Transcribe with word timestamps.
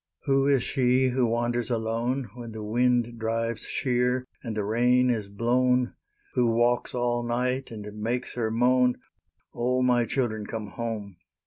Who 0.25 0.47
is 0.47 0.63
she 0.63 1.09
who 1.09 1.27
wanders 1.27 1.69
alone, 1.69 2.31
When 2.33 2.53
the 2.53 2.63
wind 2.63 3.19
drives 3.19 3.67
sheer 3.67 4.25
and 4.41 4.57
the 4.57 4.63
rain 4.63 5.11
is 5.11 5.29
blown? 5.29 5.93
Who 6.33 6.47
walks 6.47 6.95
all 6.95 7.21
night 7.21 7.69
and 7.69 7.85
makes 8.01 8.33
her 8.33 8.49
moan, 8.49 8.97
"O, 9.53 9.83
my 9.83 10.05
children, 10.05 10.47
come 10.47 10.69
home!" 10.71 11.17